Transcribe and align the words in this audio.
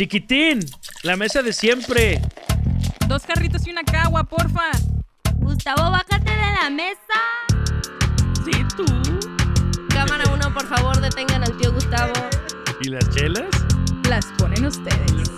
Chiquitín, 0.00 0.60
la 1.02 1.14
mesa 1.14 1.42
de 1.42 1.52
siempre. 1.52 2.22
Dos 3.06 3.24
carritos 3.24 3.66
y 3.66 3.70
una 3.70 3.84
cagua, 3.84 4.24
porfa. 4.24 4.70
Gustavo, 5.34 5.90
bájate 5.90 6.30
de 6.30 6.52
la 6.58 6.70
mesa. 6.70 7.20
Sí, 8.42 8.64
tú. 8.74 8.86
Cámara 9.90 10.24
uno, 10.32 10.54
por 10.54 10.66
favor, 10.68 10.98
detengan 11.02 11.44
al 11.44 11.54
tío 11.58 11.70
Gustavo. 11.74 12.14
¿Y 12.80 12.88
las 12.88 13.10
chelas? 13.10 13.44
Las 14.08 14.24
ponen 14.38 14.64
ustedes. 14.64 15.30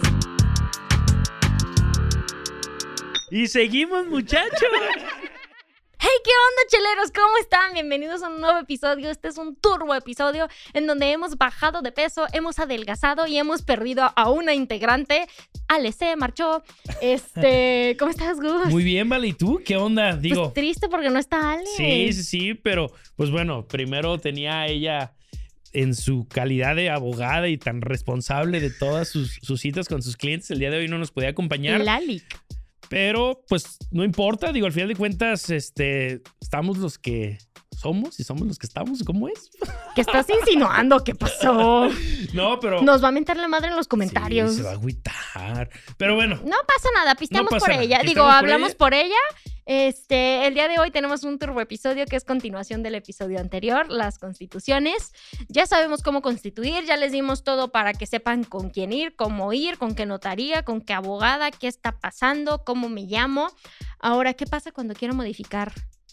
Y 3.33 3.49
seguimos, 3.49 4.07
muchachos. 4.07 4.71
¿Qué 6.25 6.31
onda, 6.31 6.69
cheleros? 6.71 7.11
¿Cómo 7.11 7.37
están? 7.41 7.73
Bienvenidos 7.73 8.23
a 8.23 8.29
un 8.29 8.41
nuevo 8.41 8.61
episodio. 8.61 9.11
Este 9.11 9.27
es 9.29 9.39
un 9.39 9.57
turbo 9.57 9.93
episodio 9.95 10.47
en 10.73 10.87
donde 10.87 11.11
hemos 11.11 11.37
bajado 11.37 11.83
de 11.83 11.91
peso, 11.91 12.27
hemos 12.33 12.61
adelgazado 12.61 13.27
y 13.27 13.39
hemos 13.39 13.63
perdido 13.63 14.09
a 14.15 14.31
una 14.31 14.55
integrante. 14.55 15.27
Ale 15.69 15.91
se 15.93 16.15
marchó. 16.17 16.63
Este, 17.03 17.97
¿cómo 17.99 18.13
estás, 18.13 18.39
Gus? 18.41 18.67
Muy 18.67 18.85
bien, 18.85 19.09
vale. 19.09 19.27
¿Y 19.27 19.33
tú? 19.33 19.61
¿Qué 19.65 19.77
onda? 19.77 20.11
Pues 20.11 20.23
Digo. 20.23 20.53
triste 20.53 20.89
porque 20.89 21.11
no 21.11 21.19
está 21.19 21.55
Ale. 21.55 21.67
Sí, 21.77 22.13
sí, 22.13 22.23
sí, 22.23 22.55
pero 22.55 22.93
pues 23.17 23.31
bueno, 23.31 23.67
primero 23.67 24.19
tenía 24.19 24.61
a 24.61 24.67
ella 24.69 25.15
en 25.73 25.95
su 25.95 26.29
calidad 26.29 26.77
de 26.77 26.91
abogada 26.91 27.49
y 27.49 27.59
tan 27.59 27.81
responsable 27.81 28.61
de 28.61 28.71
todas 28.71 29.09
sus, 29.09 29.41
sus 29.43 29.61
citas 29.61 29.89
con 29.89 30.03
sus 30.03 30.17
clientes. 30.17 30.51
El 30.53 30.61
día 30.61 30.71
de 30.71 30.79
hoy 30.79 30.89
no 30.89 30.99
nos 30.99 31.11
podía 31.11 31.31
acompañar. 31.31 31.81
Lali. 31.81 32.23
Pero 32.93 33.43
pues 33.49 33.79
no 33.91 34.05
importa, 34.05 34.53
digo, 34.53 34.67
al 34.67 34.73
final 34.73 34.89
de 34.89 34.97
cuentas, 34.97 35.49
este, 35.49 36.21
estamos 36.43 36.77
los 36.77 36.99
que 36.99 37.39
somos 37.83 38.21
y 38.21 38.25
somos 38.25 38.47
los 38.47 38.59
que 38.59 38.67
estamos, 38.67 39.03
¿cómo 39.03 39.29
es? 39.29 39.51
¿Qué 39.97 40.03
estás 40.03 40.27
insinuando? 40.31 41.03
¿Qué 41.03 41.15
pasó? 41.15 41.89
No, 42.33 42.59
pero... 42.61 42.81
Nos 42.81 43.03
va 43.05 43.09
a 43.09 43.11
mentar 43.11 43.37
la 43.37 43.49
madre 43.49 43.69
en 43.69 43.77
los 43.77 43.89
comentarios. 43.89 44.53
Sí, 44.53 44.57
se 44.59 44.63
va 44.63 44.71
a 44.71 44.73
agüitar. 44.73 45.69
Pero 45.99 46.15
bueno, 46.15 46.37
No 46.37 46.57
pasa 46.67 46.89
nada, 46.95 47.15
pisteamos 47.15 47.51
pasa 47.51 47.67
por 47.67 47.71
nada, 47.71 47.83
ella. 47.83 48.01
Digo, 48.03 48.23
por 48.23 48.33
hablamos 48.33 48.71
ella. 48.71 48.79
por 48.79 48.95
ella. 48.95 49.17
Este, 49.67 50.47
el 50.47 50.55
día 50.55 50.69
de 50.69 50.79
hoy 50.79 50.91
tenemos 50.91 51.25
un 51.25 51.39
turbo 51.39 51.61
episodio 51.61 52.07
que 52.07 52.17
es 52.17 52.25
continuación 52.25 52.83
del 52.83 52.95
episodio 52.95 53.39
anterior, 53.39 53.91
las 53.91 54.19
constituciones. 54.19 55.13
Ya 55.49 55.67
sabemos 55.67 56.03
cómo 56.03 56.23
constituir, 56.23 56.85
ya 56.85 56.97
les 56.97 57.13
dimos 57.13 57.45
todo 57.45 57.71
para 57.71 57.93
que 57.93 58.07
sepan 58.07 58.45
con 58.45 58.71
quién 58.71 58.93
ir, 58.93 59.15
cómo 59.15 59.53
ir, 59.53 59.77
con 59.77 59.95
qué 59.95 60.07
notaría, 60.07 60.65
con 60.65 60.81
qué 60.81 60.95
abogada, 60.95 61.51
qué 61.51 61.69
está 61.69 61.99
pasando, 61.99 62.65
cómo 62.65 62.89
me 62.89 63.03
llamo. 63.03 63.51
Ahora, 63.99 64.35
¿qué 64.35 64.47
pasa 64.47 64.73
cuando 64.73 64.95
quiero 64.95 65.15
modificar 65.15 65.73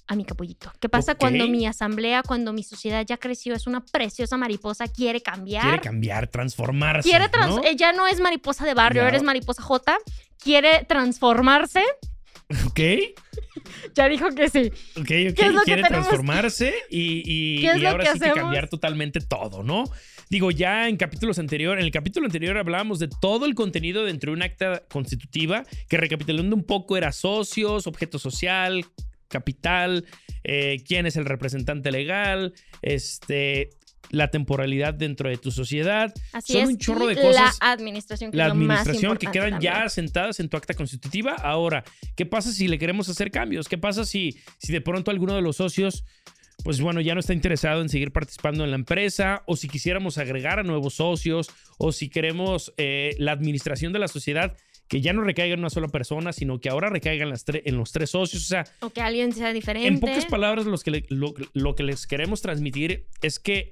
a 0.09 0.15
mi 0.15 0.25
capullito? 0.25 0.73
¿Qué 0.79 0.89
pasa 0.89 1.13
cuando 1.13 1.47
mi 1.47 1.67
asamblea, 1.67 2.23
cuando 2.23 2.51
mi 2.51 2.63
sociedad 2.63 3.05
ya 3.07 3.17
creció, 3.17 3.53
es 3.53 3.67
una 3.67 3.85
preciosa 3.85 4.37
mariposa, 4.37 4.87
quiere 4.87 5.21
cambiar? 5.21 5.61
quiere 5.63 5.79
cambiar, 5.79 6.27
transformarse. 6.27 7.07
Quiere 7.07 7.29
trans 7.29 7.55
¿no? 7.57 7.63
ella 7.63 7.93
no 7.93 8.07
es 8.07 8.19
mariposa 8.19 8.65
de 8.65 8.73
barrio, 8.73 9.07
eres 9.07 9.21
mariposa 9.21 9.61
J. 9.61 9.95
Quiere 10.43 10.83
transformarse. 10.85 11.83
Ok, 12.65 12.79
Ya 13.93 14.09
dijo 14.09 14.29
que 14.31 14.49
sí. 14.49 14.71
ok, 14.95 15.01
ok. 15.01 15.05
¿Qué 15.05 15.27
es 15.45 15.53
lo 15.53 15.59
que 15.59 15.65
quiere 15.65 15.83
tenemos? 15.83 16.07
transformarse 16.07 16.73
y, 16.89 17.21
y- 17.23 17.61
¿Qué 17.61 17.71
es 17.71 17.77
y 17.77 17.79
lo 17.81 17.89
ahora 17.89 18.03
que 18.05 18.13
sí 18.13 18.19
que 18.19 18.31
cambiar 18.31 18.67
totalmente 18.67 19.19
todo, 19.21 19.61
¿no? 19.61 19.83
Digo, 20.31 20.49
ya 20.49 20.87
en 20.87 20.97
capítulos 20.97 21.37
anteriores, 21.37 21.81
en 21.81 21.85
el 21.85 21.91
capítulo 21.91 22.25
anterior 22.25 22.57
hablábamos 22.57 22.97
de 22.97 23.07
todo 23.21 23.45
el 23.45 23.53
contenido 23.53 24.05
dentro 24.05 24.31
de 24.31 24.37
un 24.37 24.41
acta 24.43 24.83
constitutiva, 24.89 25.63
que 25.87 25.97
recapitulando 25.97 26.55
un 26.55 26.63
poco 26.63 26.97
era 26.97 27.11
socios, 27.11 27.85
objeto 27.85 28.17
social, 28.17 28.85
capital, 29.29 30.05
eh, 30.43 30.83
quién 30.85 31.05
es 31.05 31.15
el 31.15 31.25
representante 31.25 31.91
legal, 31.91 32.53
este, 32.81 33.69
la 34.09 34.29
temporalidad 34.31 34.93
dentro 34.93 35.29
de 35.29 35.37
tu 35.37 35.51
sociedad, 35.51 36.13
Así 36.33 36.53
Son 36.53 36.63
es. 36.63 36.67
un 36.69 36.77
chorro 36.77 37.05
de 37.07 37.15
cosas. 37.15 37.57
La 37.61 37.71
administración, 37.71 38.31
que 38.31 38.37
la 38.37 38.45
administración 38.47 39.17
que 39.17 39.27
quedan 39.27 39.61
ya 39.61 39.71
también. 39.71 39.85
asentadas 39.85 40.39
en 40.39 40.49
tu 40.49 40.57
acta 40.57 40.73
constitutiva. 40.73 41.35
Ahora, 41.35 41.83
¿qué 42.15 42.25
pasa 42.25 42.51
si 42.51 42.67
le 42.67 42.79
queremos 42.79 43.07
hacer 43.09 43.31
cambios? 43.31 43.67
¿Qué 43.67 43.77
pasa 43.77 44.05
si, 44.05 44.37
si 44.57 44.73
de 44.73 44.81
pronto 44.81 45.11
alguno 45.11 45.35
de 45.35 45.41
los 45.41 45.57
socios, 45.57 46.03
pues 46.63 46.81
bueno, 46.81 47.01
ya 47.01 47.13
no 47.13 47.19
está 47.19 47.33
interesado 47.33 47.81
en 47.81 47.89
seguir 47.89 48.11
participando 48.11 48.63
en 48.63 48.71
la 48.71 48.75
empresa? 48.75 49.43
O 49.45 49.55
si 49.55 49.67
quisiéramos 49.67 50.17
agregar 50.17 50.59
a 50.59 50.63
nuevos 50.63 50.95
socios, 50.95 51.51
o 51.77 51.91
si 51.91 52.09
queremos 52.09 52.73
eh, 52.77 53.15
la 53.19 53.31
administración 53.31 53.93
de 53.93 53.99
la 53.99 54.07
sociedad 54.07 54.57
que 54.89 54.99
ya 55.01 55.13
no 55.13 55.21
recaiga 55.21 55.53
en 55.53 55.59
una 55.59 55.69
sola 55.69 55.87
persona, 55.87 56.33
sino 56.33 56.59
que 56.59 56.67
ahora 56.67 56.89
recaiga 56.89 57.23
en, 57.23 57.29
las 57.29 57.45
en 57.47 57.77
los 57.77 57.91
tres 57.93 58.09
socios. 58.09 58.43
O 58.43 58.45
sea, 58.47 58.65
O 58.81 58.89
que 58.89 58.99
alguien 59.01 59.31
sea 59.31 59.53
diferente. 59.53 59.87
en 59.87 59.99
pocas 60.01 60.25
palabras, 60.25 60.65
los 60.65 60.83
que 60.83 60.91
le- 60.91 61.05
lo, 61.09 61.33
lo 61.53 61.75
que 61.75 61.83
les 61.83 62.07
queremos 62.07 62.41
transmitir 62.41 63.05
es 63.21 63.39
que 63.39 63.69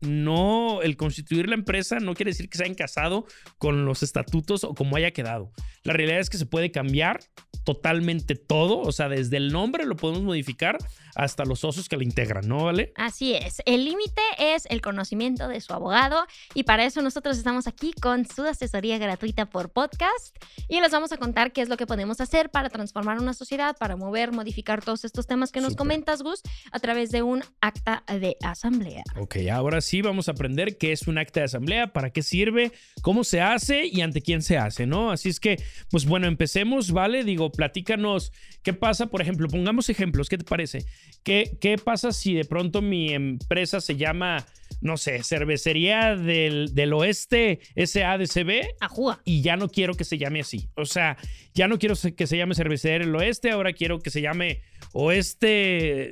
no, 0.00 0.82
el 0.82 0.96
constituir 0.96 1.48
la 1.48 1.54
empresa 1.54 1.98
no 2.00 2.14
quiere 2.14 2.30
decir 2.30 2.48
que 2.48 2.56
se 2.56 2.64
hayan 2.64 2.74
casado 2.74 3.26
con 3.58 3.84
los 3.84 4.02
estatutos 4.02 4.64
o 4.64 4.74
como 4.74 4.96
haya 4.96 5.10
quedado. 5.10 5.52
La 5.82 5.92
realidad 5.92 6.20
es 6.20 6.30
que 6.30 6.38
se 6.38 6.46
puede 6.46 6.70
cambiar 6.70 7.20
totalmente 7.64 8.34
todo, 8.34 8.80
o 8.80 8.92
sea, 8.92 9.08
desde 9.08 9.36
el 9.36 9.52
nombre 9.52 9.84
lo 9.84 9.96
podemos 9.96 10.22
modificar 10.22 10.78
hasta 11.14 11.44
los 11.44 11.60
socios 11.60 11.88
que 11.88 11.96
la 11.96 12.04
integran, 12.04 12.48
¿no? 12.48 12.64
¿Vale? 12.64 12.92
Así 12.96 13.34
es. 13.34 13.60
El 13.66 13.84
límite 13.84 14.22
es 14.38 14.66
el 14.70 14.80
conocimiento 14.80 15.48
de 15.48 15.60
su 15.60 15.72
abogado 15.74 16.24
y 16.54 16.62
para 16.62 16.84
eso 16.84 17.02
nosotros 17.02 17.36
estamos 17.36 17.66
aquí 17.66 17.92
con 17.92 18.26
su 18.26 18.44
asesoría 18.44 18.96
gratuita 18.98 19.46
por 19.46 19.70
podcast 19.70 20.36
y 20.68 20.80
les 20.80 20.90
vamos 20.90 21.12
a 21.12 21.18
contar 21.18 21.52
qué 21.52 21.60
es 21.60 21.68
lo 21.68 21.76
que 21.76 21.86
podemos 21.86 22.20
hacer 22.20 22.50
para 22.50 22.70
transformar 22.70 23.18
una 23.18 23.34
sociedad, 23.34 23.76
para 23.78 23.96
mover, 23.96 24.32
modificar 24.32 24.82
todos 24.82 25.04
estos 25.04 25.26
temas 25.26 25.52
que 25.52 25.60
nos 25.60 25.76
comentas, 25.76 26.22
Gus, 26.22 26.42
a 26.72 26.78
través 26.78 27.10
de 27.10 27.22
un 27.22 27.42
acta 27.60 28.04
de 28.08 28.36
asamblea. 28.42 29.02
Ok, 29.18 29.36
ahora 29.52 29.80
sí 29.80 29.89
vamos 30.02 30.28
a 30.28 30.32
aprender 30.32 30.78
qué 30.78 30.92
es 30.92 31.08
un 31.08 31.18
acta 31.18 31.40
de 31.40 31.46
asamblea, 31.46 31.92
para 31.92 32.10
qué 32.10 32.22
sirve, 32.22 32.72
cómo 33.02 33.24
se 33.24 33.40
hace 33.40 33.86
y 33.86 34.00
ante 34.00 34.22
quién 34.22 34.42
se 34.42 34.56
hace, 34.56 34.86
¿no? 34.86 35.10
Así 35.10 35.28
es 35.28 35.40
que, 35.40 35.60
pues 35.90 36.06
bueno, 36.06 36.26
empecemos, 36.26 36.92
¿vale? 36.92 37.24
Digo, 37.24 37.50
platícanos 37.50 38.32
qué 38.62 38.72
pasa, 38.72 39.06
por 39.06 39.20
ejemplo, 39.20 39.48
pongamos 39.48 39.88
ejemplos, 39.88 40.28
¿qué 40.28 40.38
te 40.38 40.44
parece? 40.44 40.84
¿Qué, 41.24 41.56
qué 41.60 41.76
pasa 41.76 42.12
si 42.12 42.34
de 42.34 42.44
pronto 42.44 42.80
mi 42.82 43.12
empresa 43.12 43.80
se 43.80 43.96
llama, 43.96 44.46
no 44.80 44.96
sé, 44.96 45.22
Cervecería 45.24 46.14
del, 46.14 46.74
del 46.74 46.92
Oeste 46.92 47.60
SADCB? 47.74 48.76
Ajúa. 48.80 49.20
y 49.24 49.42
ya 49.42 49.56
no 49.56 49.68
quiero 49.68 49.94
que 49.94 50.04
se 50.04 50.18
llame 50.18 50.40
así. 50.40 50.68
O 50.76 50.84
sea, 50.84 51.16
ya 51.52 51.68
no 51.68 51.78
quiero 51.78 51.94
que 52.16 52.26
se 52.26 52.36
llame 52.36 52.54
Cervecería 52.54 53.00
del 53.00 53.14
Oeste, 53.16 53.50
ahora 53.50 53.72
quiero 53.72 53.98
que 53.98 54.10
se 54.10 54.20
llame 54.20 54.62
Oeste 54.92 56.10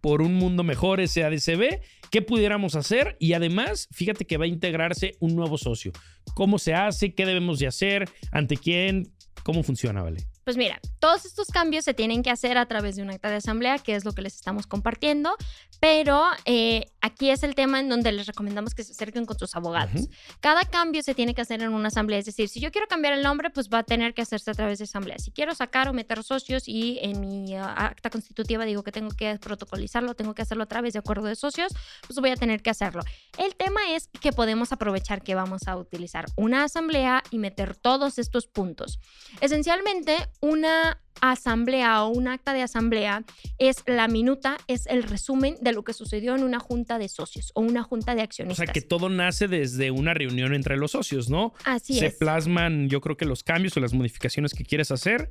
por 0.00 0.22
un 0.22 0.34
mundo 0.34 0.64
mejor 0.64 1.06
SADCB. 1.06 1.80
¿Qué 2.10 2.22
pudiéramos 2.22 2.74
hacer? 2.74 3.16
Y 3.20 3.34
además, 3.34 3.88
fíjate 3.92 4.24
que 4.24 4.36
va 4.36 4.44
a 4.44 4.48
integrarse 4.48 5.16
un 5.20 5.36
nuevo 5.36 5.56
socio. 5.58 5.92
¿Cómo 6.34 6.58
se 6.58 6.74
hace? 6.74 7.14
¿Qué 7.14 7.24
debemos 7.24 7.60
de 7.60 7.68
hacer? 7.68 8.08
¿Ante 8.32 8.56
quién? 8.56 9.12
¿Cómo 9.44 9.62
funciona, 9.62 10.02
vale? 10.02 10.26
Pues 10.50 10.56
mira, 10.56 10.80
todos 10.98 11.26
estos 11.26 11.46
cambios 11.46 11.84
se 11.84 11.94
tienen 11.94 12.24
que 12.24 12.30
hacer 12.30 12.58
a 12.58 12.66
través 12.66 12.96
de 12.96 13.02
un 13.02 13.10
acta 13.10 13.30
de 13.30 13.36
asamblea, 13.36 13.78
que 13.78 13.94
es 13.94 14.04
lo 14.04 14.10
que 14.10 14.22
les 14.22 14.34
estamos 14.34 14.66
compartiendo, 14.66 15.36
pero 15.78 16.24
eh, 16.44 16.90
aquí 17.00 17.30
es 17.30 17.44
el 17.44 17.54
tema 17.54 17.78
en 17.78 17.88
donde 17.88 18.10
les 18.10 18.26
recomendamos 18.26 18.74
que 18.74 18.82
se 18.82 18.90
acerquen 18.90 19.26
con 19.26 19.38
sus 19.38 19.54
abogados. 19.54 19.94
Ujú. 19.94 20.10
Cada 20.40 20.62
cambio 20.62 21.04
se 21.04 21.14
tiene 21.14 21.34
que 21.34 21.40
hacer 21.40 21.62
en 21.62 21.72
una 21.72 21.86
asamblea, 21.86 22.18
es 22.18 22.24
decir, 22.24 22.48
si 22.48 22.58
yo 22.58 22.72
quiero 22.72 22.88
cambiar 22.88 23.12
el 23.12 23.22
nombre, 23.22 23.50
pues 23.50 23.68
va 23.68 23.78
a 23.78 23.82
tener 23.84 24.12
que 24.12 24.22
hacerse 24.22 24.50
a 24.50 24.54
través 24.54 24.78
de 24.78 24.86
asamblea. 24.86 25.20
Si 25.20 25.30
quiero 25.30 25.54
sacar 25.54 25.88
o 25.88 25.92
meter 25.92 26.20
socios 26.24 26.66
y 26.66 26.98
en 27.00 27.20
mi 27.20 27.54
ah, 27.54 27.72
acta 27.76 28.10
constitutiva 28.10 28.64
digo 28.64 28.82
que 28.82 28.90
tengo 28.90 29.10
que 29.10 29.38
protocolizarlo, 29.38 30.14
tengo 30.16 30.34
que 30.34 30.42
hacerlo 30.42 30.64
a 30.64 30.66
través 30.66 30.94
de 30.94 30.98
acuerdo 30.98 31.28
de 31.28 31.36
socios, 31.36 31.72
pues 32.08 32.18
voy 32.18 32.30
a 32.30 32.36
tener 32.36 32.60
que 32.60 32.70
hacerlo. 32.70 33.04
El 33.38 33.54
tema 33.54 33.92
es 33.92 34.08
que 34.20 34.32
podemos 34.32 34.72
aprovechar 34.72 35.22
que 35.22 35.36
vamos 35.36 35.68
a 35.68 35.76
utilizar 35.76 36.26
una 36.34 36.64
asamblea 36.64 37.22
y 37.30 37.38
meter 37.38 37.76
todos 37.76 38.18
estos 38.18 38.48
puntos. 38.48 38.98
Esencialmente, 39.40 40.16
una 40.40 41.00
asamblea 41.20 42.02
o 42.04 42.08
un 42.08 42.28
acta 42.28 42.54
de 42.54 42.62
asamblea 42.62 43.24
es 43.58 43.76
la 43.86 44.08
minuta, 44.08 44.56
es 44.68 44.86
el 44.86 45.02
resumen 45.02 45.56
de 45.60 45.72
lo 45.72 45.84
que 45.84 45.92
sucedió 45.92 46.34
en 46.34 46.42
una 46.42 46.58
junta 46.60 46.98
de 46.98 47.08
socios 47.08 47.52
o 47.54 47.60
una 47.60 47.82
junta 47.82 48.14
de 48.14 48.22
O 48.22 48.24
accionistas. 48.24 48.64
sea, 48.64 48.72
que 48.72 48.80
todo 48.80 49.08
nace 49.10 49.46
desde 49.48 49.90
una 49.90 50.14
reunión 50.14 50.54
entre 50.54 50.76
los 50.78 50.92
socios, 50.92 51.28
¿no? 51.28 51.52
Así 51.64 51.98
se 51.98 52.06
es. 52.06 52.14
plasman, 52.14 52.88
yo 52.88 53.00
creo 53.00 53.16
que 53.16 53.26
los 53.26 53.42
cambios 53.42 53.76
o 53.76 53.80
las 53.80 53.92
modificaciones 53.92 54.54
que 54.54 54.64
quieres 54.64 54.90
hacer 54.90 55.30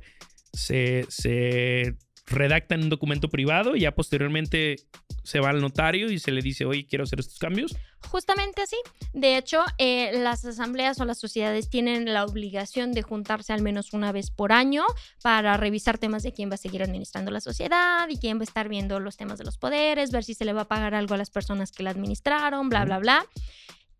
se, 0.52 1.06
se 1.08 1.96
redactan 2.30 2.82
un 2.82 2.88
documento 2.88 3.28
privado 3.28 3.76
y 3.76 3.80
ya 3.80 3.94
posteriormente 3.94 4.76
se 5.24 5.40
va 5.40 5.50
al 5.50 5.60
notario 5.60 6.10
y 6.10 6.18
se 6.18 6.30
le 6.30 6.40
dice, 6.40 6.64
oye, 6.64 6.86
quiero 6.86 7.04
hacer 7.04 7.20
estos 7.20 7.38
cambios. 7.38 7.76
Justamente 8.08 8.62
así. 8.62 8.76
De 9.12 9.36
hecho, 9.36 9.62
eh, 9.78 10.18
las 10.18 10.44
asambleas 10.44 11.00
o 11.00 11.04
las 11.04 11.18
sociedades 11.18 11.68
tienen 11.68 12.12
la 12.12 12.24
obligación 12.24 12.92
de 12.92 13.02
juntarse 13.02 13.52
al 13.52 13.62
menos 13.62 13.92
una 13.92 14.12
vez 14.12 14.30
por 14.30 14.52
año 14.52 14.84
para 15.22 15.56
revisar 15.56 15.98
temas 15.98 16.22
de 16.22 16.32
quién 16.32 16.50
va 16.50 16.54
a 16.54 16.58
seguir 16.58 16.82
administrando 16.82 17.30
la 17.30 17.40
sociedad 17.40 18.08
y 18.08 18.16
quién 18.16 18.38
va 18.38 18.42
a 18.42 18.44
estar 18.44 18.68
viendo 18.68 19.00
los 19.00 19.16
temas 19.16 19.38
de 19.38 19.44
los 19.44 19.58
poderes, 19.58 20.10
ver 20.10 20.24
si 20.24 20.34
se 20.34 20.44
le 20.44 20.52
va 20.52 20.62
a 20.62 20.68
pagar 20.68 20.94
algo 20.94 21.14
a 21.14 21.18
las 21.18 21.30
personas 21.30 21.72
que 21.72 21.82
la 21.82 21.90
administraron, 21.90 22.68
bla, 22.68 22.84
bla, 22.84 22.98
bla. 22.98 23.26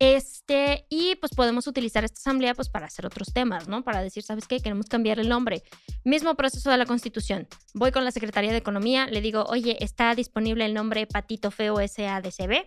Este, 0.00 0.86
y 0.88 1.16
pues 1.16 1.34
podemos 1.34 1.66
utilizar 1.66 2.04
esta 2.04 2.18
asamblea 2.18 2.54
pues 2.54 2.70
para 2.70 2.86
hacer 2.86 3.04
otros 3.04 3.34
temas, 3.34 3.68
¿no? 3.68 3.84
Para 3.84 4.02
decir, 4.02 4.22
¿sabes 4.22 4.48
qué? 4.48 4.58
Queremos 4.60 4.86
cambiar 4.86 5.20
el 5.20 5.28
nombre. 5.28 5.62
Mismo 6.04 6.34
proceso 6.36 6.70
de 6.70 6.78
la 6.78 6.86
Constitución. 6.86 7.46
Voy 7.74 7.92
con 7.92 8.04
la 8.06 8.10
Secretaría 8.10 8.50
de 8.50 8.56
Economía, 8.56 9.06
le 9.08 9.20
digo, 9.20 9.44
oye, 9.44 9.76
está 9.84 10.14
disponible 10.14 10.64
el 10.64 10.72
nombre 10.72 11.06
Patito 11.06 11.50
Feo 11.50 11.76
SADCB. 11.86 12.66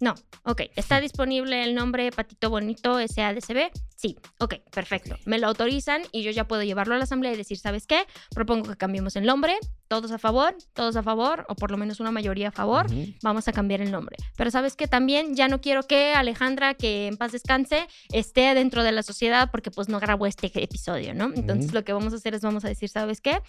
No, 0.00 0.14
ok. 0.44 0.62
¿Está 0.76 1.00
disponible 1.00 1.62
el 1.64 1.74
nombre 1.74 2.10
Patito 2.12 2.50
Bonito 2.50 2.98
SADCB? 3.06 3.70
Sí, 3.96 4.16
ok, 4.38 4.54
perfecto. 4.70 5.16
Me 5.24 5.40
lo 5.40 5.48
autorizan 5.48 6.02
y 6.12 6.22
yo 6.22 6.30
ya 6.30 6.46
puedo 6.46 6.62
llevarlo 6.62 6.94
a 6.94 6.98
la 6.98 7.04
asamblea 7.04 7.32
y 7.32 7.36
decir, 7.36 7.58
¿sabes 7.58 7.84
qué? 7.88 8.06
Propongo 8.30 8.70
que 8.70 8.76
cambiemos 8.76 9.16
el 9.16 9.26
nombre. 9.26 9.58
Todos 9.88 10.12
a 10.12 10.18
favor, 10.18 10.54
todos 10.72 10.94
a 10.94 11.02
favor, 11.02 11.46
o 11.48 11.56
por 11.56 11.72
lo 11.72 11.78
menos 11.78 11.98
una 11.98 12.12
mayoría 12.12 12.48
a 12.48 12.52
favor. 12.52 12.86
Vamos 13.24 13.48
a 13.48 13.52
cambiar 13.52 13.80
el 13.80 13.90
nombre. 13.90 14.16
Pero 14.36 14.52
sabes 14.52 14.76
que 14.76 14.86
también 14.86 15.34
ya 15.34 15.48
no 15.48 15.60
quiero 15.60 15.82
que 15.82 16.12
Alejandra, 16.12 16.74
que 16.74 17.08
en 17.08 17.16
paz 17.16 17.32
descanse, 17.32 17.88
esté 18.12 18.54
dentro 18.54 18.84
de 18.84 18.92
la 18.92 19.02
sociedad 19.02 19.50
porque 19.50 19.72
pues 19.72 19.88
no 19.88 19.98
grabó 19.98 20.26
este 20.26 20.52
episodio, 20.62 21.12
¿no? 21.12 21.32
Entonces 21.34 21.72
lo 21.72 21.82
que 21.82 21.92
vamos 21.92 22.12
a 22.12 22.16
hacer 22.16 22.34
es 22.34 22.42
vamos 22.42 22.64
a 22.64 22.68
decir, 22.68 22.90
¿sabes 22.90 23.20
qué? 23.20 23.40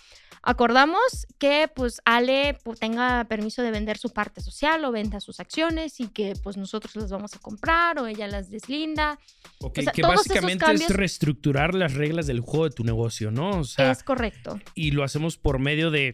Acordamos 0.41 1.27
que 1.37 1.69
pues 1.73 2.01
Ale 2.05 2.57
pues, 2.63 2.79
tenga 2.79 3.25
permiso 3.25 3.61
de 3.61 3.69
vender 3.69 3.99
su 3.99 4.09
parte 4.09 4.41
social 4.41 4.83
o 4.85 4.91
venda 4.91 5.19
sus 5.19 5.39
acciones 5.39 5.99
y 5.99 6.07
que 6.07 6.18
pues 6.43 6.57
nosotros 6.57 6.95
las 6.95 7.11
vamos 7.11 7.33
a 7.35 7.39
comprar 7.39 7.99
o 7.99 8.07
ella 8.07 8.27
las 8.27 8.49
deslinda. 8.49 9.19
Ok, 9.59 9.79
O 9.79 9.81
sea, 9.81 9.91
que 9.91 10.01
básicamente 10.01 10.65
cambios- 10.65 10.89
es 10.89 10.95
reestructurar 10.95 11.75
las 11.75 11.93
reglas 11.93 12.27
del 12.27 12.39
juego 12.39 12.65
de 12.69 12.75
tu 12.75 12.83
negocio, 12.83 13.31
¿no? 13.31 13.59
O 13.59 13.63
sea, 13.63 13.91
es 13.91 14.03
correcto. 14.03 14.59
y 14.75 14.91
lo 14.91 15.03
hacemos 15.03 15.37
por 15.37 15.59
medio 15.59 15.91
de 15.91 16.11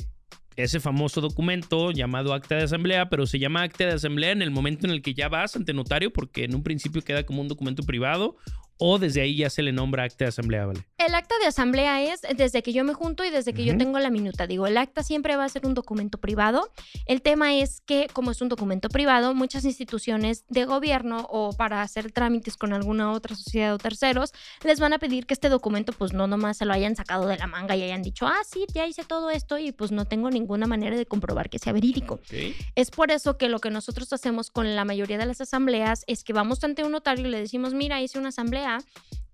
ese 0.55 0.79
famoso 0.79 1.19
documento 1.19 1.91
llamado 1.91 2.33
acta 2.33 2.55
de 2.55 2.63
asamblea, 2.63 3.09
pero 3.09 3.27
se 3.27 3.39
llama 3.39 3.61
acta 3.63 3.85
de 3.85 3.91
asamblea 3.91 4.31
en 4.31 4.41
el 4.41 4.51
momento 4.51 4.87
en 4.87 4.93
el 4.93 5.01
que 5.01 5.13
ya 5.13 5.27
vas 5.27 5.55
ante 5.57 5.73
notario, 5.73 6.13
porque 6.13 6.45
en 6.45 6.55
un 6.55 6.63
principio 6.63 7.01
queda 7.01 7.25
como 7.25 7.41
un 7.41 7.49
documento 7.49 7.83
privado, 7.83 8.37
o 8.77 8.99
desde 8.99 9.21
ahí 9.21 9.37
ya 9.37 9.49
se 9.49 9.61
le 9.61 9.71
nombra 9.71 10.03
acta 10.03 10.25
de 10.25 10.29
asamblea, 10.29 10.65
¿vale? 10.65 10.85
El 10.97 11.13
acta 11.15 11.35
de 11.39 11.47
asamblea 11.47 12.01
es 12.13 12.21
desde 12.35 12.61
que 12.63 12.73
yo 12.73 12.83
me 12.83 12.93
junto 12.93 13.23
y 13.23 13.29
desde 13.29 13.53
que 13.53 13.63
yo 13.63 13.71
Ujú. 13.73 13.79
tengo 13.79 13.99
la 13.99 14.09
minuta. 14.09 14.47
Digo, 14.47 14.67
el 14.67 14.77
acta 14.77 15.03
siempre 15.03 15.35
va 15.35 15.45
a 15.45 15.49
ser 15.49 15.65
un 15.65 15.73
documento 15.73 16.17
privado. 16.17 16.69
El 17.05 17.21
tema 17.21 17.55
es 17.55 17.81
que, 17.85 18.07
como 18.11 18.31
es 18.31 18.41
un 18.41 18.49
documento 18.49 18.89
privado, 18.89 19.33
muchas 19.33 19.65
instituciones 19.65 20.45
de 20.49 20.65
gobierno 20.65 21.27
o 21.29 21.53
para 21.53 21.81
hacer 21.81 22.11
trámites 22.11 22.57
con 22.57 22.73
alguna 22.73 23.11
otra 23.11 23.35
sociedad 23.35 23.73
o 23.73 23.77
terceros, 23.77 24.31
les 24.63 24.79
van 24.79 24.93
a 24.93 24.99
pedir 24.99 25.25
que 25.25 25.33
este 25.33 25.49
documento, 25.49 25.93
pues 25.93 26.13
no 26.13 26.27
nomás 26.27 26.57
se 26.57 26.65
lo 26.65 26.73
hayan 26.73 26.95
sacado 26.95 27.27
de 27.27 27.37
la 27.37 27.47
manga 27.47 27.75
y 27.75 27.83
hayan 27.83 28.01
dicho, 28.01 28.25
ah, 28.27 28.41
sí, 28.49 28.65
ya 28.73 28.85
hice 28.87 29.03
todo 29.03 29.29
esto 29.29 29.57
y 29.57 29.71
pues 29.71 29.91
no 29.91 30.05
tengo 30.05 30.29
ninguna 30.29 30.67
manera 30.67 30.97
de 30.97 31.05
comprobar 31.05 31.49
que 31.49 31.59
sea 31.59 31.71
verídico. 31.73 32.15
Ok. 32.15 32.55
Es 32.75 32.91
por 32.91 33.11
eso 33.11 33.37
que 33.37 33.47
lo 33.47 33.59
que 33.59 33.69
nosotros 33.69 34.11
hacemos 34.11 34.49
con 34.49 34.75
la 34.75 34.85
mayoría 34.85 35.17
de 35.17 35.25
las 35.25 35.39
asambleas 35.39 36.03
es 36.07 36.23
que 36.23 36.33
vamos 36.33 36.63
ante 36.63 36.83
un 36.83 36.91
notario 36.91 37.27
y 37.27 37.29
le 37.29 37.39
decimos, 37.39 37.73
mira, 37.73 38.01
hice 38.01 38.17
una 38.19 38.29
asamblea 38.29 38.64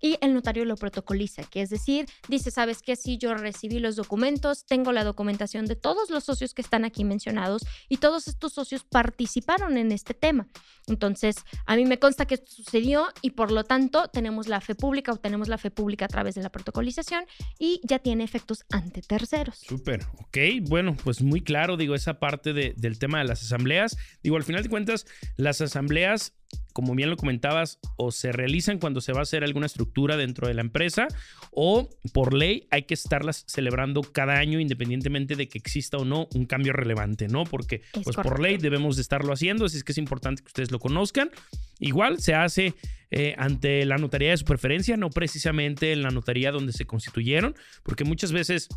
y 0.04 0.18
el 0.20 0.34
notario 0.34 0.64
lo 0.64 0.74
protocoliza, 0.74 1.44
que 1.44 1.62
es 1.62 1.70
decir, 1.70 2.06
dice, 2.28 2.50
sabes 2.50 2.82
que 2.82 2.96
si 2.96 3.18
yo 3.18 3.34
recibí 3.34 3.78
los 3.78 3.94
documentos, 3.94 4.66
tengo 4.66 4.90
la 4.90 5.04
documentación 5.04 5.64
de 5.66 5.76
todos 5.76 6.10
los 6.10 6.24
socios 6.24 6.54
que 6.54 6.62
están 6.62 6.84
aquí 6.84 7.04
mencionados 7.04 7.62
y 7.88 7.98
todos 7.98 8.26
estos 8.26 8.52
socios 8.52 8.82
participaron 8.82 9.76
en 9.76 9.92
este 9.92 10.12
tema. 10.12 10.48
Entonces, 10.88 11.36
a 11.66 11.76
mí 11.76 11.84
me 11.84 12.00
consta 12.00 12.26
que 12.26 12.34
esto 12.34 12.50
sucedió 12.50 13.06
y 13.20 13.30
por 13.30 13.52
lo 13.52 13.62
tanto 13.62 14.08
tenemos 14.08 14.48
la 14.48 14.60
fe 14.60 14.74
pública 14.74 15.12
o 15.12 15.16
tenemos 15.18 15.46
la 15.46 15.56
fe 15.56 15.70
pública 15.70 16.06
a 16.06 16.08
través 16.08 16.34
de 16.34 16.42
la 16.42 16.50
protocolización 16.50 17.24
y 17.60 17.80
ya 17.84 18.00
tiene 18.00 18.24
efectos 18.24 18.64
ante 18.72 19.02
terceros. 19.02 19.58
Súper, 19.58 20.04
ok. 20.18 20.38
Bueno, 20.68 20.96
pues 21.04 21.22
muy 21.22 21.42
claro, 21.42 21.76
digo, 21.76 21.94
esa 21.94 22.18
parte 22.18 22.52
de- 22.52 22.74
del 22.76 22.98
tema 22.98 23.18
de 23.18 23.24
las 23.26 23.40
asambleas. 23.44 23.96
Digo, 24.24 24.34
al 24.36 24.42
final 24.42 24.64
de 24.64 24.68
cuentas, 24.68 25.06
las 25.36 25.60
asambleas, 25.60 26.32
como 26.72 26.94
bien 26.94 27.10
lo 27.10 27.16
comentabas, 27.16 27.78
o 27.96 28.10
se 28.12 28.32
realizan 28.32 28.78
cuando 28.78 29.00
se 29.00 29.12
va 29.12 29.20
a 29.20 29.22
hacer 29.22 29.44
alguna 29.44 29.66
estructura 29.66 30.16
dentro 30.16 30.48
de 30.48 30.54
la 30.54 30.62
empresa, 30.62 31.08
o 31.50 31.88
por 32.12 32.34
ley 32.34 32.66
hay 32.70 32.84
que 32.84 32.94
estarlas 32.94 33.44
celebrando 33.46 34.02
cada 34.02 34.38
año, 34.38 34.60
independientemente 34.60 35.36
de 35.36 35.48
que 35.48 35.58
exista 35.58 35.96
o 35.96 36.04
no 36.04 36.28
un 36.34 36.46
cambio 36.46 36.72
relevante, 36.72 37.28
¿no? 37.28 37.44
Porque, 37.44 37.82
Es 37.92 38.02
pues 38.04 38.16
por 38.16 38.40
ley 38.40 38.58
debemos 38.58 38.96
de 38.96 39.02
estarlo 39.02 39.32
haciendo, 39.32 39.66
así 39.66 39.76
es 39.76 39.84
que 39.84 39.92
es 39.92 39.98
importante 39.98 40.42
que 40.42 40.48
ustedes 40.48 40.70
lo 40.70 40.78
conozcan. 40.78 41.30
Igual 41.78 42.20
se 42.20 42.34
hace 42.34 42.74
eh, 43.10 43.34
ante 43.36 43.84
la 43.84 43.98
notaría 43.98 44.30
de 44.30 44.36
su 44.36 44.44
preferencia, 44.44 44.96
no 44.96 45.10
precisamente 45.10 45.92
en 45.92 46.02
la 46.02 46.10
notaría 46.10 46.50
donde 46.50 46.72
se 46.72 46.86
constituyeron, 46.86 47.54
porque 47.82 48.04
muchas 48.04 48.32
veces 48.32 48.68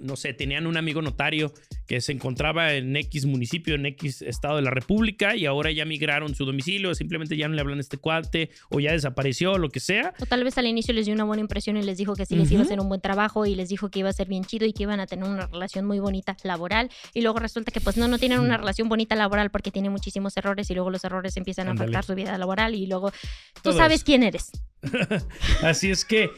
no 0.00 0.16
sé, 0.16 0.32
tenían 0.32 0.66
un 0.66 0.76
amigo 0.76 1.02
notario 1.02 1.52
que 1.86 2.00
se 2.00 2.12
encontraba 2.12 2.72
en 2.72 2.96
X 2.96 3.26
municipio, 3.26 3.74
en 3.74 3.86
X 3.86 4.22
estado 4.22 4.56
de 4.56 4.62
la 4.62 4.70
República 4.70 5.36
y 5.36 5.46
ahora 5.46 5.70
ya 5.70 5.84
migraron 5.84 6.34
su 6.34 6.44
domicilio, 6.44 6.94
simplemente 6.94 7.36
ya 7.36 7.48
no 7.48 7.54
le 7.54 7.60
hablan 7.60 7.78
a 7.78 7.80
este 7.82 7.98
cuate 7.98 8.50
o 8.70 8.80
ya 8.80 8.92
desapareció, 8.92 9.58
lo 9.58 9.68
que 9.68 9.80
sea. 9.80 10.14
O 10.20 10.26
tal 10.26 10.44
vez 10.44 10.56
al 10.58 10.66
inicio 10.66 10.94
les 10.94 11.06
dio 11.06 11.14
una 11.14 11.24
buena 11.24 11.42
impresión 11.42 11.76
y 11.76 11.82
les 11.82 11.98
dijo 11.98 12.14
que 12.16 12.24
sí 12.26 12.36
les 12.36 12.50
iba 12.50 12.60
a 12.62 12.64
hacer 12.64 12.80
un 12.80 12.88
buen 12.88 13.00
trabajo 13.00 13.44
y 13.46 13.54
les 13.54 13.68
dijo 13.68 13.90
que 13.90 13.98
iba 13.98 14.08
a 14.08 14.12
ser 14.12 14.28
bien 14.28 14.44
chido 14.44 14.66
y 14.66 14.72
que 14.72 14.84
iban 14.84 15.00
a 15.00 15.06
tener 15.06 15.28
una 15.28 15.46
relación 15.46 15.84
muy 15.84 15.98
bonita 15.98 16.36
laboral. 16.44 16.90
Y 17.14 17.20
luego 17.22 17.38
resulta 17.38 17.70
que 17.70 17.80
pues 17.80 17.96
no, 17.96 18.08
no 18.08 18.18
tienen 18.18 18.40
una 18.40 18.56
relación 18.56 18.88
bonita 18.88 19.14
laboral 19.16 19.50
porque 19.50 19.70
tiene 19.70 19.90
muchísimos 19.90 20.36
errores 20.36 20.70
y 20.70 20.74
luego 20.74 20.90
los 20.90 21.04
errores 21.04 21.36
empiezan 21.36 21.68
a 21.68 21.72
afectar 21.72 22.04
su 22.04 22.14
vida 22.14 22.36
laboral 22.38 22.74
y 22.74 22.86
luego 22.86 23.10
tú 23.10 23.60
Todo 23.64 23.76
sabes 23.76 23.96
eso. 23.96 24.06
quién 24.06 24.22
eres. 24.22 24.50
Así 25.62 25.90
es 25.90 26.04
que 26.04 26.30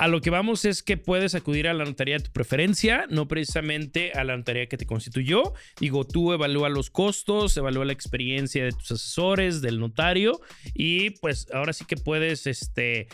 a 0.00 0.08
lo 0.08 0.22
que 0.22 0.30
vamos 0.30 0.64
es 0.64 0.82
que 0.82 0.96
puedes 0.96 1.34
acudir 1.34 1.68
a 1.68 1.74
la 1.74 1.84
notaría 1.84 2.16
de 2.16 2.24
tu 2.24 2.32
preferencia, 2.32 3.04
no 3.10 3.28
precisamente 3.28 4.12
a 4.12 4.24
la 4.24 4.34
notaría 4.34 4.66
que 4.66 4.78
te 4.78 4.86
constituyó. 4.86 5.52
Digo, 5.78 6.06
tú 6.06 6.32
evalúa 6.32 6.70
los 6.70 6.88
costos, 6.88 7.54
evalúa 7.58 7.84
la 7.84 7.92
experiencia 7.92 8.64
de 8.64 8.72
tus 8.72 8.92
asesores, 8.92 9.60
del 9.60 9.78
notario 9.78 10.40
y 10.72 11.10
pues 11.10 11.48
ahora 11.52 11.74
sí 11.74 11.84
que 11.84 11.98
puedes 11.98 12.46
este, 12.46 13.08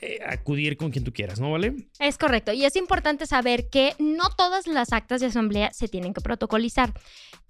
eh, 0.00 0.18
acudir 0.26 0.76
con 0.76 0.90
quien 0.90 1.04
tú 1.04 1.12
quieras, 1.12 1.38
¿no? 1.38 1.52
¿Vale? 1.52 1.72
Es 2.00 2.18
correcto. 2.18 2.52
Y 2.52 2.64
es 2.64 2.74
importante 2.74 3.26
saber 3.26 3.70
que 3.70 3.94
no 4.00 4.28
todas 4.36 4.66
las 4.66 4.92
actas 4.92 5.20
de 5.20 5.28
asamblea 5.28 5.72
se 5.72 5.86
tienen 5.86 6.14
que 6.14 6.20
protocolizar. 6.20 6.92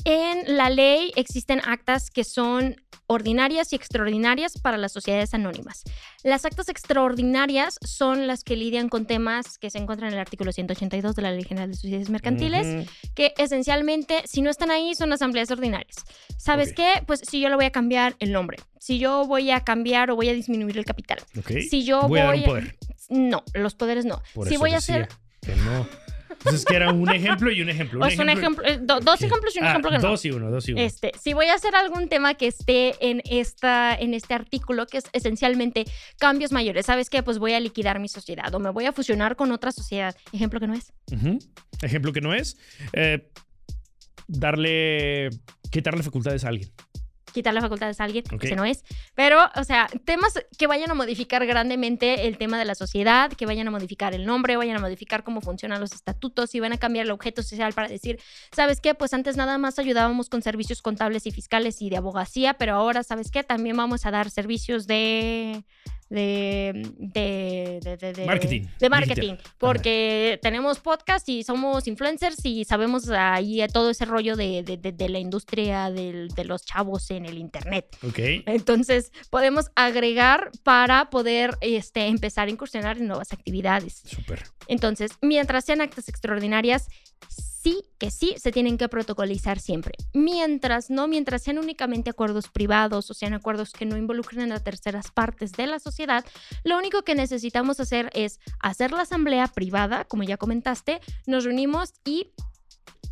En 0.05 0.59
la 0.59 0.69
ley 0.69 1.11
existen 1.17 1.63
actas 1.65 2.11
que 2.11 2.23
son 2.23 2.77
ordinarias 3.07 3.73
y 3.73 3.77
extraordinarias 3.77 4.59
para 4.61 4.77
las 4.77 4.93
sociedades 4.93 5.33
anónimas. 5.33 5.85
Las 6.25 6.47
actas 6.47 6.71
extraordinarias 6.71 7.79
son 7.85 8.27
las 8.27 8.45
que 8.45 8.57
lidian 8.57 8.89
con 8.89 9.05
temas 9.05 9.59
que 9.59 9.69
se 9.69 9.77
encuentran 9.77 10.09
en 10.09 10.15
el 10.15 10.21
artículo 10.21 10.53
182 10.53 11.15
de 11.15 11.21
la 11.23 11.31
Ley 11.33 11.45
General 11.45 11.69
de 11.71 11.77
Sociedades 11.77 12.09
Mercantiles, 12.09 12.89
que 13.15 13.35
esencialmente, 13.37 14.23
si 14.25 14.41
no 14.41 14.49
están 14.49 14.71
ahí, 14.71 14.95
son 14.95 15.13
asambleas 15.13 15.51
ordinarias. 15.51 15.97
¿Sabes 16.39 16.73
qué? 16.73 17.03
Pues 17.07 17.21
si 17.29 17.41
yo 17.41 17.51
le 17.51 17.57
voy 17.57 17.67
a 17.67 17.71
cambiar 17.71 18.17
el 18.21 18.33
nombre, 18.33 18.57
si 18.81 18.99
yo 18.99 19.27
voy 19.27 19.51
a 19.51 19.61
cambiar 19.65 20.11
o 20.11 20.17
voy 20.17 20.31
a 20.31 20.33
disminuir 20.33 20.79
el 20.79 20.87
capital, 20.87 21.19
Ok. 21.39 21.53
si 21.69 21.85
yo 21.85 22.09
voy 22.09 22.21
a 22.21 22.25
dar 22.25 22.35
un 22.37 22.45
poder. 22.45 22.77
no, 23.11 23.45
los 23.53 23.75
poderes 23.75 24.07
no. 24.07 24.23
Por 24.33 24.49
si 24.49 24.57
voy 24.57 24.71
a 24.73 24.79
hacer 24.79 25.09
que 25.43 25.55
no. 25.57 25.87
Entonces 26.45 26.65
que 26.65 26.77
era 26.77 26.93
un 26.93 27.09
ejemplo 27.11 27.51
y 27.51 27.63
un 27.63 27.71
ejemplo. 27.71 28.01
o 28.03 28.07
es 28.07 28.19
un 28.19 28.29
ejemplo, 28.29 28.65
eh, 28.67 28.79
do- 28.81 29.01
dos 29.01 29.23
ejemplos 29.23 29.57
y 29.57 29.61
un 29.61 29.65
Ah, 29.65 29.71
ejemplo 29.71 29.91
que 29.91 29.97
no. 29.97 30.03
Dos 30.03 30.25
y 30.25 30.31
uno, 30.31 30.51
dos 30.51 30.69
y 30.69 30.73
uno. 30.73 30.83
Este, 30.83 31.13
si 31.21 31.33
voy 31.33 31.47
a 31.47 31.55
hacer 31.55 31.75
algún 31.75 32.09
tema 32.09 32.35
que 32.35 32.47
esté 32.47 32.95
en 33.01 33.23
esta 33.25 33.95
en 33.95 34.13
este 34.15 34.35
artículo 34.35 34.87
que 34.87 34.99
es 34.99 35.05
esencialmente 35.13 35.85
cambios 36.19 36.53
mayores, 36.53 36.87
¿sabes 36.87 37.09
qué? 37.11 37.23
Pues 37.23 37.39
voy 37.39 37.55
a 37.55 37.61
liquidar 37.61 37.99
mi 37.99 38.09
sociedad 38.09 38.55
o 38.55 38.59
me 38.59 38.71
voy 38.71 38.85
a 38.87 38.93
fusionar 38.93 39.37
con 39.37 39.53
otra 39.53 39.73
sociedad. 39.73 40.15
Ejemplo 40.33 40.61
que 40.61 40.67
no 40.67 40.75
es. 40.75 40.93
Ejemplo 41.83 42.13
que 42.13 42.21
no 42.21 42.35
es. 42.35 42.57
eh, 42.93 43.31
darle. 44.29 45.31
Quitarle 45.71 46.03
facultades 46.03 46.45
a 46.45 46.49
alguien. 46.49 46.71
Quitar 47.35 47.53
las 47.53 47.63
facultades 47.63 48.01
a 48.01 48.05
alguien, 48.05 48.25
Ok. 48.33 48.45
ese 48.45 48.57
no 48.57 48.65
es. 48.65 48.85
Pero, 49.15 49.39
o 49.57 49.65
sea, 49.65 49.89
temas 50.07 50.33
que 50.57 50.67
vayan 50.67 50.91
a 50.91 50.95
modificar 50.95 51.45
grandemente 51.45 52.27
el 52.27 52.39
tema 52.39 52.59
de 52.59 52.65
la 52.65 52.75
sociedad, 52.75 53.31
que 53.31 53.45
vayan 53.45 53.69
a 53.69 53.71
modificar 53.71 54.15
el 54.15 54.25
nombre, 54.25 54.57
vayan 54.57 54.77
a 54.77 54.81
modificar 54.81 55.25
cómo 55.25 55.41
funcionan 55.43 55.81
los 55.81 55.93
estatutos 55.93 56.55
y 56.55 56.61
van 56.61 56.73
a 56.73 56.79
cambiar 56.79 57.05
el 57.07 57.11
objeto 57.11 57.43
social 57.43 57.73
para 57.75 57.89
decir, 57.89 58.19
¿sabes 58.53 58.81
qué? 58.81 58.95
Pues 58.95 59.13
antes 59.13 59.37
nada 59.37 59.59
más 59.59 59.79
ayudábamos 59.79 60.31
con 60.31 60.41
servicios 60.41 60.81
contables 60.81 61.27
y 61.27 61.33
fiscales 61.33 61.83
y 61.83 61.91
de 61.91 61.97
abogacía, 61.97 62.55
pero 62.55 62.75
ahora, 62.75 63.03
¿sabes 63.03 63.31
qué? 63.31 63.43
También 63.43 63.77
vamos 63.77 64.07
a 64.07 64.11
dar 64.11 64.31
servicios 64.31 64.87
de... 64.87 65.65
De, 66.15 66.91
de, 66.99 67.81
de, 68.15 68.25
Marketing, 68.27 68.63
De 68.79 68.89
marketing. 68.89 69.21
digital. 69.33 69.53
Porque 69.59 70.39
tenemos 70.43 70.79
podcast 70.79 71.29
y 71.29 71.43
somos 71.43 71.89
influencers 71.89 72.45
y 72.45 72.65
sabemos 72.65 73.09
ahí 73.09 73.65
todo 73.73 73.91
ese 73.91 74.05
rollo 74.05 74.37
de, 74.37 74.63
de- 74.63 74.77
de- 74.77 74.93
de 74.93 75.09
la 75.09 75.19
industria 75.19 75.91
de 75.91 76.45
los 76.45 76.65
chavos 76.65 77.11
en 77.11 77.27
el 77.27 77.39
internet. 77.39 77.97
Ok. 78.07 78.19
Entonces, 78.47 79.11
podemos 79.31 79.71
agregar 79.75 80.51
para 80.63 81.11
poder 81.11 81.57
este, 81.61 82.07
empezar 82.07 82.49
a 82.49 82.51
incursionar 82.53 82.99
en 82.99 83.09
nuevas 83.09 83.33
actividades. 83.33 84.03
Súper. 84.05 84.45
Entonces, 84.69 85.11
mientras 85.21 85.65
sean 85.65 85.81
actas 85.81 86.09
extraordinarias, 86.09 86.89
sí 87.65 87.83
que 87.99 88.11
sí 88.11 88.35
se 88.37 88.53
tienen 88.53 88.77
que 88.77 88.89
protocolizar 88.89 89.59
siempre. 89.59 89.95
Mientras 90.13 90.91
no, 90.91 91.09
mientras 91.09 91.43
sean 91.43 91.59
únicamente 91.59 92.11
acuerdos 92.11 92.49
privados 92.49 93.11
o 93.11 93.15
sean 93.15 93.33
acuerdos 93.33 93.73
que 93.73 93.87
no 93.87 93.97
involucren 93.97 94.53
a 94.53 94.61
terceras 94.61 95.11
partes 95.11 95.53
de 95.53 95.67
la 95.67 95.79
sociedad, 95.79 96.25
lo 96.63 96.77
único 96.77 97.03
que 97.03 97.15
necesitamos 97.15 97.81
hacer 97.81 98.11
es 98.13 98.39
hacer 98.61 98.93
la 98.93 99.03
asamblea 99.03 99.49
privada, 99.49 100.05
como 100.05 100.25
ya 100.25 100.37
comentaste, 100.37 101.01
nos 101.27 101.45
reunimos 101.45 101.95
y 102.05 102.33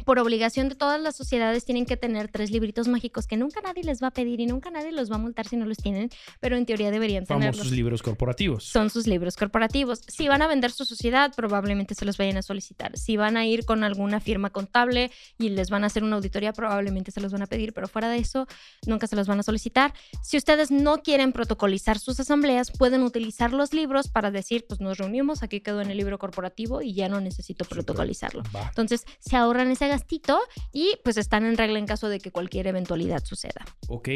por 0.05 0.19
obligación 0.19 0.69
de 0.69 0.75
todas 0.75 1.01
las 1.01 1.17
sociedades 1.17 1.65
tienen 1.65 1.87
que 1.87 1.97
tener 1.97 2.29
tres 2.29 2.51
libritos 2.51 2.89
mágicos 2.89 3.27
que 3.27 3.37
nunca 3.37 3.61
nadie 3.61 3.85
les 3.85 4.03
va 4.03 4.09
a 4.09 4.11
pedir 4.11 4.41
y 4.41 4.47
nunca 4.47 4.71
nadie 4.71 4.93
los 4.93 5.11
va 5.11 5.17
a 5.17 5.19
multar 5.19 5.47
si 5.49 5.57
no 5.57 5.67
los 5.67 5.79
tienen, 5.79 6.11
pero 6.41 6.57
en 6.57 6.67
teoría 6.67 6.91
deberían 6.91 7.25
tenerlos. 7.25 7.57
Famosos 7.57 7.73
libros 7.73 8.03
corporativos. 8.03 8.65
Son 8.65 8.91
sus 8.91 9.07
libros 9.07 9.37
corporativos. 9.37 10.03
Si 10.09 10.29
van 10.29 10.43
a 10.43 10.49
vender 10.49 10.71
su 10.71 10.85
sociedad, 10.85 11.33
probablemente 11.35 11.95
se 11.95 12.05
los 12.05 12.17
vayan 12.17 12.37
a 12.37 12.43
solicitar. 12.43 12.97
Si 12.99 13.17
van 13.17 13.37
a 13.37 13.47
ir 13.47 13.65
con 13.65 13.85
alguna 13.85 14.21
firma 14.21 14.51
contable 14.51 15.11
y 15.39 15.51
les 15.51 15.71
van 15.71 15.85
a 15.85 15.87
hacer 15.87 16.05
una 16.05 16.17
auditoría, 16.17 16.53
probablemente 16.53 17.11
se 17.11 17.21
los 17.21 17.33
van 17.33 17.43
a 17.43 17.47
pedir, 17.47 17.73
pero 17.73 17.89
fuera 17.89 18.09
de 18.09 18.19
eso, 18.19 18.47
nunca 18.87 19.07
se 19.07 19.17
los 19.17 19.27
van 19.27 19.41
a 19.41 19.43
solicitar. 19.43 19.95
Si 20.23 20.37
ustedes 20.37 20.71
no 20.71 21.03
quieren 21.03 21.33
protocolizar 21.33 21.99
sus 21.99 22.19
asambleas, 22.21 22.71
pueden 22.71 23.03
utilizar 23.03 23.53
los 23.53 23.73
libros 23.73 24.09
para 24.09 24.31
decir, 24.31 24.65
pues 24.69 24.81
nos 24.81 24.99
reunimos, 24.99 25.43
aquí 25.43 25.61
quedó 25.61 25.81
en 25.81 25.91
el 25.91 25.97
libro 25.97 26.19
corporativo 26.19 26.83
y 26.83 26.95
ya 26.95 27.09
no 27.09 27.21
necesito 27.21 27.65
protocolizarlo. 27.65 28.43
Entonces, 28.69 29.05
se 29.19 29.37
ahorran 29.37 29.71
ese 29.71 29.89
gastito 29.93 30.41
y 30.73 30.97
pues 31.05 31.17
están 31.19 31.45
en 31.45 31.57
regla 31.57 31.79
en 31.79 31.87
caso 31.87 32.09
de 32.09 32.19
que 32.19 32.31
cualquier 32.31 32.67
eventualidad 32.67 33.23
suceda. 33.25 33.65
Ok, 33.89 34.09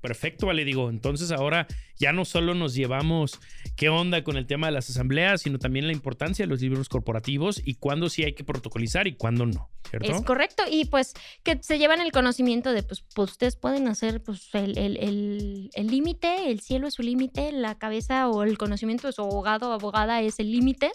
perfecto, 0.00 0.46
vale. 0.46 0.64
Digo, 0.64 0.90
entonces 0.90 1.30
ahora 1.30 1.66
ya 1.96 2.12
no 2.12 2.24
solo 2.24 2.54
nos 2.54 2.74
llevamos 2.74 3.38
qué 3.76 3.88
onda 3.88 4.22
con 4.22 4.36
el 4.36 4.46
tema 4.46 4.68
de 4.68 4.72
las 4.72 4.88
asambleas, 4.90 5.42
sino 5.42 5.58
también 5.58 5.86
la 5.86 5.92
importancia 5.92 6.44
de 6.44 6.48
los 6.48 6.60
libros 6.60 6.88
corporativos 6.88 7.60
y 7.64 7.74
cuándo 7.74 8.08
sí 8.08 8.22
hay 8.24 8.34
que 8.34 8.44
protocolizar 8.44 9.06
y 9.06 9.14
cuándo 9.14 9.46
no. 9.46 9.68
Es 10.02 10.20
correcto. 10.22 10.64
Y 10.70 10.84
pues 10.84 11.14
que 11.42 11.58
se 11.62 11.78
llevan 11.78 12.00
el 12.02 12.12
conocimiento 12.12 12.72
de, 12.72 12.82
pues, 12.82 13.02
pues 13.14 13.30
ustedes 13.32 13.56
pueden 13.56 13.88
hacer 13.88 14.22
pues 14.22 14.48
el 14.54 14.76
el- 14.76 14.96
el- 14.98 15.70
el 15.72 15.86
límite, 15.86 16.50
el, 16.50 16.60
cielo 16.60 16.88
es 16.88 16.94
su 16.94 17.02
límite, 17.02 17.52
la 17.52 17.78
cabeza 17.78 18.28
o 18.28 18.42
el 18.42 18.58
conocimiento 18.58 19.06
de 19.06 19.14
su 19.14 19.22
abogado 19.22 19.70
o 19.70 19.72
abogada 19.72 20.20
es 20.20 20.38
el 20.40 20.52
límite. 20.52 20.90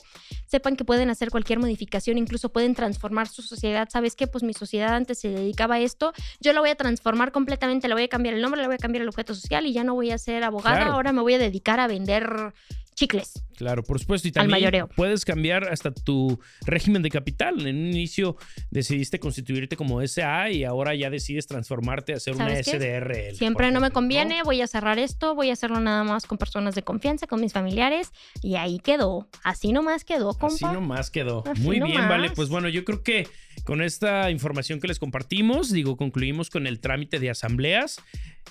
Sepan 0.45 0.75
que 0.75 0.85
pueden 0.85 1.09
hacer 1.09 1.31
cualquier 1.31 1.57
modificación, 1.59 2.17
incluso 2.19 2.49
pueden 2.53 2.75
transformar 2.75 3.27
su 3.27 3.41
sociedad. 3.41 3.89
¿Sabes 3.91 4.15
qué? 4.15 4.27
Pues 4.27 4.43
mi 4.43 4.53
sociedad 4.53 4.93
antes 4.95 5.19
se 5.19 5.29
dedicaba 5.29 5.75
a 5.75 5.79
esto, 5.79 6.13
yo 6.39 6.53
la 6.53 6.59
voy 6.59 6.69
a 6.69 6.75
transformar 6.75 7.31
completamente, 7.31 7.87
le 7.87 7.95
voy 7.95 8.03
a 8.03 8.07
cambiar 8.09 8.35
el 8.35 8.41
nombre, 8.41 8.61
le 8.61 8.67
voy 8.67 8.75
a 8.75 8.77
cambiar 8.77 8.92
el 9.01 9.09
objeto 9.09 9.33
social 9.35 9.65
y 9.65 9.73
ya 9.73 9.83
no 9.83 9.93
voy 9.95 10.11
a 10.11 10.17
ser 10.17 10.43
abogada, 10.43 10.77
Claro. 10.77 10.93
ahora 10.93 11.11
me 11.13 11.21
voy 11.21 11.33
a 11.33 11.37
dedicar 11.39 11.79
a 11.79 11.87
vender 11.87 12.53
chicles. 12.95 13.43
Claro, 13.57 13.81
por 13.83 13.99
supuesto. 13.99 14.27
Y 14.27 14.29
Al 14.29 14.33
también 14.33 14.51
mayoreo. 14.51 14.87
puedes 14.95 15.25
cambiar 15.25 15.67
hasta 15.67 15.91
tu 15.91 16.39
régimen 16.65 17.01
de 17.01 17.09
capital. 17.09 17.65
En 17.65 17.75
un 17.75 17.87
inicio 17.87 18.35
decidiste 18.69 19.19
constituirte 19.19 19.75
como 19.75 19.99
SA 20.01 20.51
y 20.51 20.63
ahora 20.63 20.93
ya 20.93 21.09
decides 21.09 21.47
transformarte 21.47 22.13
a 22.13 22.19
ser 22.19 22.35
una 22.35 22.49
¿Sabes 22.49 22.65
qué? 22.67 22.77
SDRL. 22.77 23.35
Siempre 23.35 23.71
no 23.71 23.79
me 23.79 23.89
conviene, 23.89 24.43
voy 24.43 24.61
a 24.61 24.67
cerrar 24.67 24.99
esto, 24.99 25.33
voy 25.33 25.49
a 25.49 25.53
hacerlo 25.53 25.79
nada 25.79 26.03
más 26.03 26.27
con 26.27 26.37
personas 26.37 26.75
de 26.75 26.83
confianza, 26.83 27.25
con 27.25 27.41
mis 27.41 27.51
familiares, 27.53 28.11
y 28.43 28.55
ahí 28.57 28.77
quedó. 28.79 29.27
Así 29.43 29.71
nomás 29.71 30.03
quedó, 30.03 30.29
compa. 30.33 30.53
Así 30.53 30.65
nomás 30.65 31.09
quedó. 31.09 31.43
Así 31.47 31.61
Muy 31.61 31.79
bien, 31.79 32.07
vale. 32.07 32.29
Pues 32.29 32.49
bueno, 32.49 32.69
yo 32.69 32.85
creo 32.85 33.01
que 33.01 33.27
con 33.63 33.81
esta 33.81 34.29
información 34.29 34.79
que 34.79 34.87
les 34.87 34.99
compartimos, 34.99 35.71
digo, 35.71 35.97
concluimos 35.97 36.51
con 36.51 36.67
el 36.67 36.79
trámite 36.79 37.19
de 37.19 37.31
asambleas. 37.31 37.99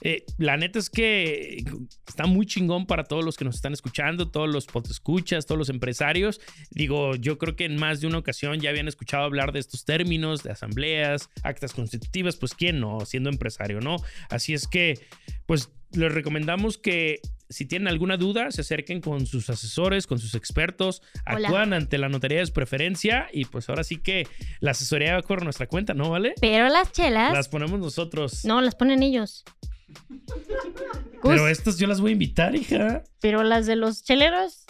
Eh, 0.00 0.24
la 0.38 0.56
neta 0.56 0.78
es 0.78 0.90
que 0.90 1.64
está 2.06 2.26
muy 2.26 2.46
chingón 2.46 2.86
para 2.86 3.04
todos 3.04 3.24
los 3.24 3.36
que 3.36 3.44
nos 3.44 3.56
están 3.56 3.72
escuchando, 3.72 4.30
todos 4.30 4.48
los 4.48 4.66
escuchas, 4.90 5.46
todos 5.46 5.58
los 5.58 5.68
empresarios. 5.68 6.40
Digo, 6.70 7.14
yo 7.16 7.38
creo 7.38 7.54
que 7.56 7.66
en 7.66 7.76
más 7.76 8.00
de 8.00 8.06
una 8.06 8.18
ocasión 8.18 8.60
ya 8.60 8.70
habían 8.70 8.88
escuchado 8.88 9.24
hablar 9.24 9.52
de 9.52 9.60
estos 9.60 9.84
términos, 9.84 10.42
de 10.42 10.52
asambleas, 10.52 11.30
actas 11.42 11.72
constitutivas, 11.72 12.36
pues 12.36 12.54
quién 12.54 12.80
no, 12.80 13.00
siendo 13.04 13.30
empresario, 13.30 13.80
¿no? 13.80 13.96
Así 14.30 14.54
es 14.54 14.66
que, 14.66 14.98
pues 15.46 15.70
les 15.92 16.12
recomendamos 16.12 16.78
que 16.78 17.20
si 17.52 17.66
tienen 17.66 17.88
alguna 17.88 18.16
duda, 18.16 18.50
se 18.50 18.62
acerquen 18.62 19.00
con 19.00 19.26
sus 19.26 19.50
asesores, 19.50 20.06
con 20.06 20.18
sus 20.18 20.34
expertos, 20.34 21.02
Hola. 21.26 21.48
actúan 21.48 21.74
ante 21.74 21.98
la 21.98 22.08
notaría 22.08 22.38
de 22.38 22.46
su 22.46 22.52
preferencia 22.52 23.28
y 23.30 23.44
pues 23.44 23.68
ahora 23.68 23.84
sí 23.84 23.98
que 23.98 24.26
la 24.60 24.70
asesoría 24.70 25.16
va 25.16 25.22
por 25.22 25.44
nuestra 25.44 25.66
cuenta, 25.66 25.92
¿no? 25.92 26.10
¿Vale? 26.10 26.34
Pero 26.40 26.68
las 26.68 26.92
chelas, 26.92 27.32
Las 27.32 27.48
ponemos 27.48 27.78
nosotros. 27.78 28.44
no, 28.46 28.60
las 28.62 28.74
ponen 28.74 29.02
ellos. 29.02 29.44
Pero 31.22 31.46
estas 31.48 31.78
yo 31.78 31.86
las 31.86 32.00
voy 32.00 32.10
a 32.10 32.12
invitar, 32.12 32.54
hija. 32.56 33.04
pero 33.20 33.42
las 33.44 33.66
de 33.66 33.76
los 33.76 34.02
cheleros, 34.02 34.64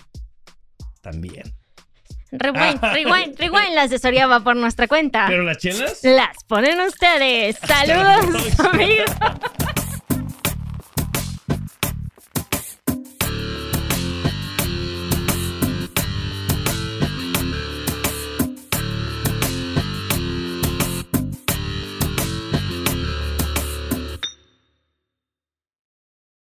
También. 1.00 1.54
rewind, 2.30 2.80
rewind, 2.82 3.38
rewind, 3.38 3.74
la 3.74 3.82
asesoría 3.82 4.26
va 4.26 4.40
por 4.40 4.56
nuestra 4.56 4.86
cuenta. 4.88 5.26
¿Pero 5.28 5.42
las 5.44 5.58
chelas? 5.58 6.00
Las 6.02 6.44
ponen 6.46 6.78
ustedes. 6.80 7.56
Saludos, 7.58 8.26
la 8.32 8.40
próxima. 8.40 8.70
amigos. 8.70 9.10